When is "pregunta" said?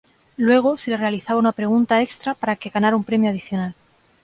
1.51-2.01